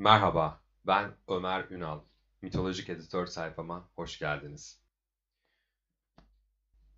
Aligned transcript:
Merhaba, 0.00 0.60
ben 0.86 1.12
Ömer 1.28 1.70
Ünal. 1.70 2.00
Mitolojik 2.42 2.88
Editör 2.88 3.26
sayfama 3.26 3.90
hoş 3.94 4.18
geldiniz. 4.18 4.80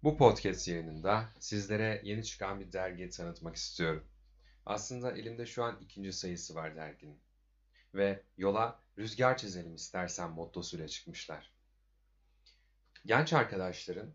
Bu 0.02 0.18
podcast 0.18 0.68
yayınında 0.68 1.28
sizlere 1.38 2.00
yeni 2.04 2.24
çıkan 2.24 2.60
bir 2.60 2.72
dergiyi 2.72 3.10
tanıtmak 3.10 3.56
istiyorum. 3.56 4.08
Aslında 4.66 5.12
elimde 5.12 5.46
şu 5.46 5.64
an 5.64 5.78
ikinci 5.80 6.12
sayısı 6.12 6.54
var 6.54 6.76
derginin. 6.76 7.20
Ve 7.94 8.22
yola 8.36 8.82
rüzgar 8.98 9.36
çizelim 9.36 9.74
istersen 9.74 10.30
mottosuyla 10.30 10.88
çıkmışlar. 10.88 11.52
Genç 13.06 13.32
arkadaşların 13.32 14.14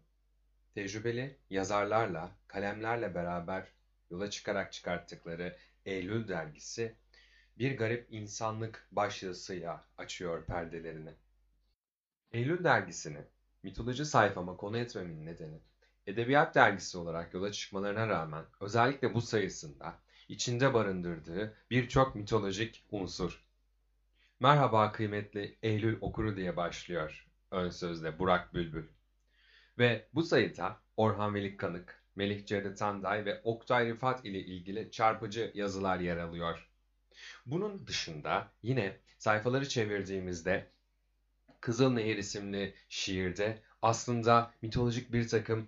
tecrübeli 0.76 1.40
yazarlarla, 1.50 2.32
kalemlerle 2.48 3.16
beraber 3.16 3.68
yola 4.10 4.30
çıkarak 4.30 4.74
çıkarttıkları 4.74 5.58
Eylül 5.86 6.28
dergisi 6.28 6.96
bir 7.58 7.78
garip 7.78 8.08
insanlık 8.10 8.88
başlığıyla 8.92 9.86
açıyor 9.98 10.46
perdelerini. 10.46 11.14
Eylül 12.32 12.64
dergisini 12.64 13.22
mitoloji 13.64 14.06
sayfama 14.06 14.58
konu 14.58 14.78
etmemin 14.78 15.26
nedeni 15.26 15.60
edebiyat 16.08 16.56
dergisi 16.56 16.98
olarak 16.98 17.34
yola 17.34 17.52
çıkmalarına 17.52 18.08
rağmen 18.08 18.46
özellikle 18.60 19.14
bu 19.14 19.22
sayısında 19.22 20.00
içinde 20.28 20.74
barındırdığı 20.74 21.58
birçok 21.72 22.16
mitolojik 22.16 22.86
unsur. 22.92 23.46
Merhaba 24.40 24.92
kıymetli 24.92 25.58
Eylül 25.64 25.98
okuru 26.02 26.38
diye 26.38 26.58
başlıyor 26.58 27.28
ön 27.52 27.70
sözde 27.70 28.20
Burak 28.20 28.54
Bülbül. 28.54 28.88
Ve 29.78 30.08
bu 30.14 30.24
sayıda 30.24 30.78
Orhan 30.98 31.36
Velik 31.36 31.60
Kanık, 31.60 32.04
Melih 32.16 32.46
Cevdet 32.46 32.78
Tanday 32.78 33.26
ve 33.26 33.42
Oktay 33.44 33.86
Rifat 33.86 34.26
ile 34.26 34.40
ilgili 34.40 34.92
çarpıcı 34.92 35.52
yazılar 35.54 36.00
yer 36.00 36.18
alıyor. 36.18 36.70
Bunun 37.46 37.88
dışında 37.88 38.52
yine 38.64 38.98
sayfaları 39.20 39.70
çevirdiğimizde 39.70 40.68
Kızıl 41.62 41.90
Nehir 41.90 42.18
isimli 42.18 42.76
şiirde 42.90 43.62
aslında 43.82 44.52
mitolojik 44.62 45.14
bir 45.14 45.28
takım 45.28 45.68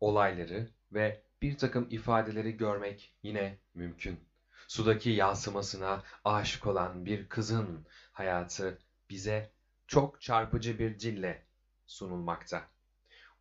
olayları 0.00 0.70
ve 0.92 1.22
bir 1.42 1.58
takım 1.58 1.86
ifadeleri 1.90 2.56
görmek 2.56 3.14
yine 3.22 3.58
mümkün. 3.74 4.20
Sudaki 4.68 5.10
yansımasına 5.10 6.02
aşık 6.24 6.66
olan 6.66 7.06
bir 7.06 7.28
kızın 7.28 7.86
hayatı 8.12 8.78
bize 9.10 9.50
çok 9.86 10.20
çarpıcı 10.20 10.78
bir 10.78 11.00
dille 11.00 11.42
sunulmakta. 11.86 12.68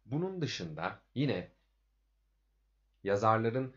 Bunun 0.06 0.42
dışında 0.42 1.00
yine 1.16 1.52
yazarların 3.04 3.76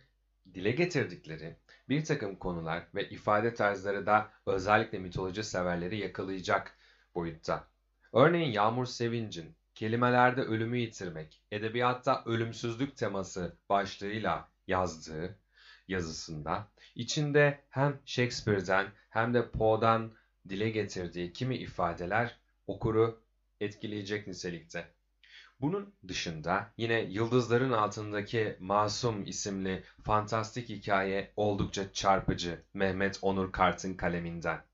dile 0.55 0.71
getirdikleri 0.71 1.57
bir 1.89 2.05
takım 2.05 2.37
konular 2.37 2.87
ve 2.95 3.09
ifade 3.09 3.55
tarzları 3.55 4.07
da 4.07 4.31
özellikle 4.47 4.99
mitoloji 4.99 5.45
severleri 5.45 5.99
yakalayacak 5.99 6.79
boyutta. 7.15 7.69
Örneğin 8.13 8.53
Yağmur 8.53 8.87
Sevinç'in 8.87 9.57
kelimelerde 9.75 10.43
ölümü 10.43 10.79
yitirmek, 10.79 11.43
edebiyatta 11.51 12.23
ölümsüzlük 12.27 12.97
teması 12.97 13.57
başlığıyla 13.69 14.49
yazdığı 14.67 15.39
yazısında 15.89 16.69
içinde 16.95 17.61
hem 17.69 18.01
Shakespeare'den 18.05 18.87
hem 19.11 19.35
de 19.35 19.51
Poe'dan 19.51 20.13
dile 20.49 20.71
getirdiği 20.71 21.33
kimi 21.33 21.57
ifadeler 21.57 22.39
okuru 22.67 23.23
etkileyecek 23.61 24.27
nitelikte. 24.27 24.98
Bunun 25.61 25.95
dışında 26.09 26.73
yine 26.77 27.01
Yıldızların 27.01 27.73
Altındaki 27.73 28.57
Masum 28.61 29.27
isimli 29.27 29.85
fantastik 30.05 30.69
hikaye 30.69 31.33
oldukça 31.37 31.93
çarpıcı 31.93 32.65
Mehmet 32.75 33.19
Onur 33.23 33.53
Kart'ın 33.53 33.95
kaleminden. 33.95 34.65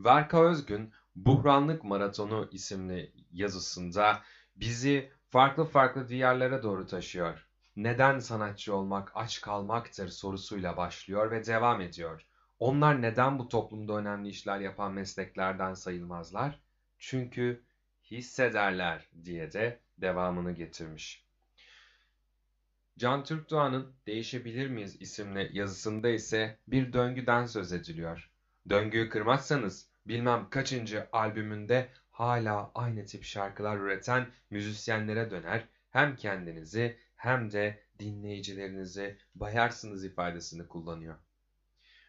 Verka 0.00 0.44
Özgün 0.50 0.92
Buhranlık 1.16 1.84
Maratonu 1.84 2.48
isimli 2.52 3.12
yazısında 3.32 4.22
bizi 4.56 5.10
farklı 5.30 5.64
farklı 5.64 6.08
diyarlara 6.08 6.62
doğru 6.62 6.86
taşıyor. 6.86 7.46
Neden 7.76 8.18
sanatçı 8.18 8.74
olmak 8.74 9.12
aç 9.14 9.40
kalmaktır 9.40 10.08
sorusuyla 10.08 10.76
başlıyor 10.76 11.30
ve 11.30 11.46
devam 11.46 11.80
ediyor. 11.80 12.26
Onlar 12.58 13.02
neden 13.02 13.38
bu 13.38 13.48
toplumda 13.48 13.92
önemli 13.92 14.28
işler 14.28 14.60
yapan 14.60 14.92
mesleklerden 14.92 15.74
sayılmazlar? 15.74 16.60
Çünkü 16.98 17.62
hissederler 18.10 19.08
diye 19.24 19.52
de 19.52 19.80
devamını 20.00 20.52
getirmiş. 20.52 21.24
Can 22.98 23.24
Türkdoğan'ın 23.24 23.92
Değişebilir 24.06 24.68
miyiz 24.68 24.96
isimli 25.00 25.50
yazısında 25.52 26.08
ise 26.08 26.58
bir 26.68 26.92
döngüden 26.92 27.46
söz 27.46 27.72
ediliyor. 27.72 28.30
Döngüyü 28.68 29.08
kırmazsanız 29.08 29.88
bilmem 30.06 30.50
kaçıncı 30.50 31.08
albümünde 31.12 31.88
hala 32.10 32.70
aynı 32.74 33.06
tip 33.06 33.24
şarkılar 33.24 33.76
üreten 33.76 34.26
müzisyenlere 34.50 35.30
döner 35.30 35.64
hem 35.90 36.16
kendinizi 36.16 36.98
hem 37.16 37.52
de 37.52 37.82
dinleyicilerinizi 37.98 39.18
bayarsınız 39.34 40.04
ifadesini 40.04 40.68
kullanıyor. 40.68 41.16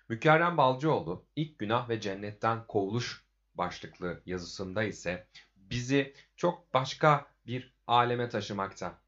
Mükerrem 0.10 0.58
Balcıoğlu 0.58 1.26
ilk 1.36 1.60
günah 1.60 1.90
ve 1.90 2.02
cennetten 2.02 2.68
kovuluş 2.68 3.26
başlıklı 3.56 4.22
yazısında 4.26 4.84
ise 4.84 5.28
bizi 5.56 6.14
çok 6.36 6.74
başka 6.74 7.28
bir 7.48 7.74
aleme 7.92 8.30
taşımakta. 8.30 9.00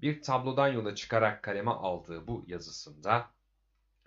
Bir 0.00 0.22
tablodan 0.22 0.68
yola 0.68 0.94
çıkarak 0.94 1.42
kaleme 1.42 1.70
aldığı 1.70 2.26
bu 2.26 2.44
yazısında 2.46 3.30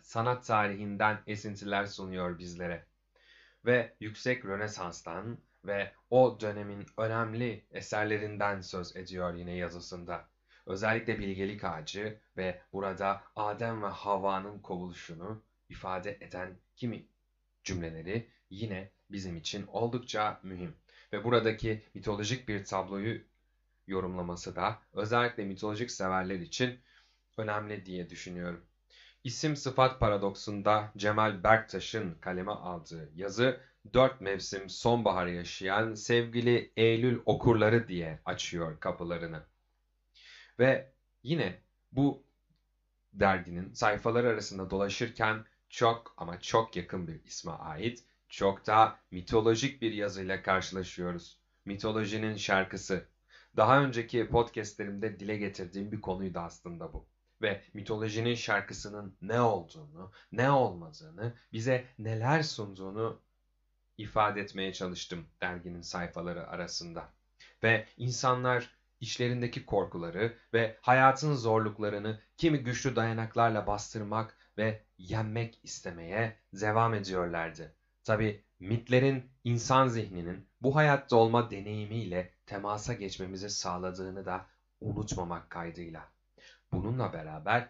sanat 0.01 0.45
tarihinden 0.45 1.19
esintiler 1.27 1.85
sunuyor 1.85 2.39
bizlere. 2.39 2.85
Ve 3.65 3.95
yüksek 3.99 4.45
Rönesans'tan 4.45 5.37
ve 5.65 5.93
o 6.09 6.37
dönemin 6.39 6.85
önemli 6.97 7.65
eserlerinden 7.71 8.61
söz 8.61 8.95
ediyor 8.95 9.33
yine 9.33 9.55
yazısında. 9.55 10.29
Özellikle 10.65 11.19
bilgelik 11.19 11.63
ağacı 11.63 12.19
ve 12.37 12.61
burada 12.73 13.23
Adem 13.35 13.83
ve 13.83 13.87
Havva'nın 13.87 14.59
kovuluşunu 14.59 15.43
ifade 15.69 16.17
eden 16.21 16.57
kimi 16.75 17.07
cümleleri 17.63 18.29
yine 18.49 18.91
bizim 19.11 19.37
için 19.37 19.67
oldukça 19.67 20.39
mühim. 20.43 20.75
Ve 21.13 21.23
buradaki 21.23 21.83
mitolojik 21.93 22.47
bir 22.47 22.65
tabloyu 22.65 23.21
yorumlaması 23.87 24.55
da 24.55 24.79
özellikle 24.93 25.45
mitolojik 25.45 25.91
severler 25.91 26.39
için 26.39 26.79
önemli 27.37 27.85
diye 27.85 28.09
düşünüyorum. 28.09 28.65
İsim 29.23 29.55
sıfat 29.55 29.99
paradoksunda 29.99 30.91
Cemal 30.97 31.43
Berktaş'ın 31.43 32.15
kaleme 32.21 32.51
aldığı 32.51 33.11
yazı 33.15 33.59
dört 33.93 34.21
mevsim 34.21 34.69
sonbaharı 34.69 35.31
yaşayan 35.31 35.93
sevgili 35.93 36.71
Eylül 36.77 37.19
okurları 37.25 37.87
diye 37.87 38.19
açıyor 38.25 38.79
kapılarını. 38.79 39.43
Ve 40.59 40.91
yine 41.23 41.61
bu 41.91 42.23
derginin 43.13 43.73
sayfaları 43.73 44.29
arasında 44.29 44.69
dolaşırken 44.69 45.45
çok 45.69 46.13
ama 46.17 46.39
çok 46.39 46.75
yakın 46.75 47.07
bir 47.07 47.23
isme 47.23 47.51
ait 47.51 48.03
çok 48.29 48.67
da 48.67 48.99
mitolojik 49.11 49.81
bir 49.81 49.91
yazıyla 49.91 50.41
karşılaşıyoruz. 50.41 51.39
Mitolojinin 51.65 52.35
şarkısı. 52.35 53.07
Daha 53.57 53.81
önceki 53.83 54.29
podcastlerimde 54.29 55.19
dile 55.19 55.37
getirdiğim 55.37 55.91
bir 55.91 56.01
konuydu 56.01 56.39
aslında 56.39 56.93
bu. 56.93 57.09
Ve 57.41 57.61
mitolojinin 57.73 58.35
şarkısının 58.35 59.17
ne 59.21 59.41
olduğunu, 59.41 60.11
ne 60.31 60.51
olmadığını, 60.51 61.33
bize 61.53 61.85
neler 61.99 62.43
sunduğunu 62.43 63.21
ifade 63.97 64.41
etmeye 64.41 64.73
çalıştım 64.73 65.27
derginin 65.41 65.81
sayfaları 65.81 66.47
arasında. 66.47 67.13
Ve 67.63 67.87
insanlar 67.97 68.69
işlerindeki 68.99 69.65
korkuları 69.65 70.37
ve 70.53 70.77
hayatın 70.81 71.33
zorluklarını 71.33 72.19
kimi 72.37 72.59
güçlü 72.59 72.95
dayanaklarla 72.95 73.67
bastırmak 73.67 74.37
ve 74.57 74.83
yenmek 74.97 75.59
istemeye 75.63 76.39
devam 76.53 76.93
ediyorlardı. 76.93 77.75
Tabi 78.03 78.44
mitlerin 78.59 79.23
insan 79.43 79.87
zihninin 79.87 80.43
bu 80.61 80.75
hayatta 80.75 81.15
olma 81.15 81.49
deneyimiyle 81.49 82.25
temasa 82.45 82.93
geçmemizi 82.93 83.49
sağladığını 83.49 84.25
da 84.25 84.41
unutmamak 84.81 85.49
kaydıyla. 85.49 86.07
Bununla 86.71 87.13
beraber 87.13 87.63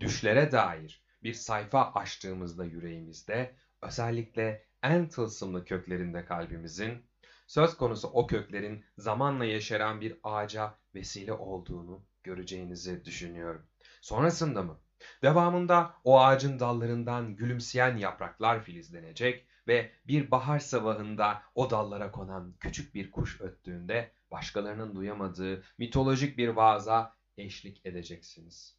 düşlere 0.00 0.50
dair 0.50 1.00
bir 1.22 1.32
sayfa 1.32 1.84
açtığımızda 1.94 2.64
yüreğimizde 2.64 3.48
özellikle 3.82 4.56
en 4.82 5.06
tılsımlı 5.06 5.64
köklerinde 5.64 6.22
kalbimizin 6.22 7.00
söz 7.46 7.74
konusu 7.74 8.08
o 8.08 8.26
köklerin 8.26 8.80
zamanla 8.98 9.44
yeşeren 9.44 10.00
bir 10.00 10.12
ağaca 10.22 10.72
vesile 10.94 11.32
olduğunu 11.32 12.02
göreceğinizi 12.22 13.04
düşünüyorum. 13.04 13.62
Sonrasında 14.00 14.62
mı? 14.62 14.78
Devamında 15.22 15.94
o 16.04 16.20
ağacın 16.20 16.60
dallarından 16.60 17.36
gülümseyen 17.36 17.96
yapraklar 17.96 18.62
filizlenecek 18.62 19.46
ve 19.68 19.92
bir 20.06 20.30
bahar 20.30 20.58
sabahında 20.58 21.42
o 21.54 21.70
dallara 21.70 22.10
konan 22.10 22.54
küçük 22.60 22.94
bir 22.94 23.10
kuş 23.10 23.40
öttüğünde 23.40 24.12
başkalarının 24.30 24.96
duyamadığı 24.96 25.64
mitolojik 25.78 26.38
bir 26.38 26.48
vaaza 26.48 27.14
eşlik 27.38 27.86
edeceksiniz. 27.86 28.76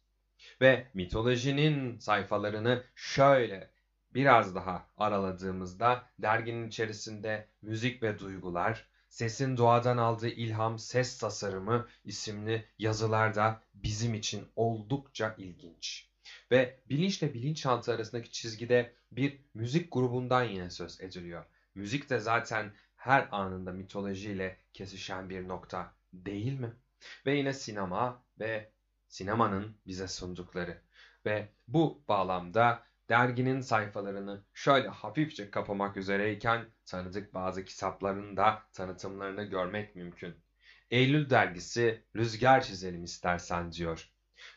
Ve 0.60 0.86
mitolojinin 0.94 1.98
sayfalarını 1.98 2.84
şöyle 2.94 3.70
biraz 4.14 4.54
daha 4.54 4.86
araladığımızda 4.96 6.04
derginin 6.18 6.68
içerisinde 6.68 7.48
müzik 7.62 8.02
ve 8.02 8.18
duygular, 8.18 8.86
sesin 9.08 9.56
doğadan 9.56 9.96
aldığı 9.96 10.28
ilham, 10.28 10.78
ses 10.78 11.18
tasarımı 11.18 11.86
isimli 12.04 12.66
yazılar 12.78 13.34
da 13.34 13.60
bizim 13.74 14.14
için 14.14 14.48
oldukça 14.56 15.34
ilginç. 15.38 16.11
Ve 16.50 16.80
bilinçle 16.88 17.34
bilinçaltı 17.34 17.92
arasındaki 17.92 18.30
çizgide 18.30 18.94
bir 19.12 19.40
müzik 19.54 19.92
grubundan 19.92 20.44
yine 20.44 20.70
söz 20.70 21.00
ediliyor. 21.00 21.44
Müzik 21.74 22.10
de 22.10 22.18
zaten 22.18 22.72
her 22.96 23.28
anında 23.30 23.72
mitolojiyle 23.72 24.58
kesişen 24.72 25.30
bir 25.30 25.48
nokta 25.48 25.94
değil 26.12 26.60
mi? 26.60 26.72
Ve 27.26 27.34
yine 27.36 27.52
sinema 27.52 28.24
ve 28.40 28.72
sinemanın 29.08 29.76
bize 29.86 30.08
sundukları. 30.08 30.82
Ve 31.26 31.48
bu 31.68 32.04
bağlamda 32.08 32.82
derginin 33.08 33.60
sayfalarını 33.60 34.44
şöyle 34.54 34.88
hafifçe 34.88 35.50
kapamak 35.50 35.96
üzereyken 35.96 36.66
tanıdık 36.86 37.34
bazı 37.34 37.64
kitapların 37.64 38.36
da 38.36 38.62
tanıtımlarını 38.72 39.44
görmek 39.44 39.96
mümkün. 39.96 40.34
Eylül 40.90 41.30
dergisi 41.30 42.04
Rüzgar 42.16 42.62
çizelim 42.62 43.04
istersen 43.04 43.72
diyor. 43.72 44.08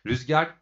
Rüzgar 0.05 0.55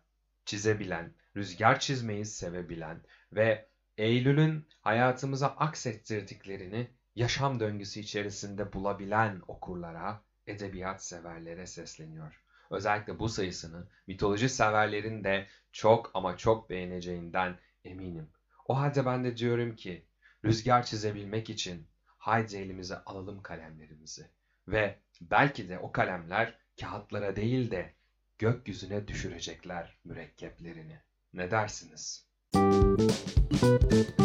çizebilen, 0.45 1.13
rüzgar 1.35 1.79
çizmeyi 1.79 2.25
sevebilen 2.25 3.01
ve 3.31 3.67
Eylül'ün 3.97 4.67
hayatımıza 4.81 5.47
aksettirdiklerini 5.47 6.87
yaşam 7.15 7.59
döngüsü 7.59 7.99
içerisinde 7.99 8.73
bulabilen 8.73 9.41
okurlara, 9.47 10.23
edebiyat 10.47 11.03
severlere 11.03 11.67
sesleniyor. 11.67 12.43
Özellikle 12.71 13.19
bu 13.19 13.29
sayısını 13.29 13.87
mitoloji 14.07 14.49
severlerin 14.49 15.23
de 15.23 15.47
çok 15.71 16.11
ama 16.13 16.37
çok 16.37 16.69
beğeneceğinden 16.69 17.59
eminim. 17.85 18.29
O 18.67 18.77
halde 18.77 19.05
ben 19.05 19.23
de 19.23 19.37
diyorum 19.37 19.75
ki 19.75 20.05
rüzgar 20.45 20.83
çizebilmek 20.85 21.49
için 21.49 21.87
haydi 22.17 22.57
elimize 22.57 22.95
alalım 22.95 23.41
kalemlerimizi 23.41 24.29
ve 24.67 24.99
belki 25.21 25.69
de 25.69 25.79
o 25.79 25.91
kalemler 25.91 26.57
kağıtlara 26.81 27.35
değil 27.35 27.71
de 27.71 27.93
gökyüzüne 28.37 29.07
düşürecekler 29.07 29.99
mürekkeplerini. 30.03 30.99
Ne 31.33 31.51
dersiniz? 31.51 32.27
Müzik 32.53 34.22